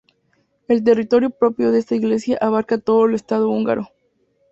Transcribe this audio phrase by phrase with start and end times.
[0.67, 3.89] El territorio propio de esta Iglesia abarca todo el Estado húngaro.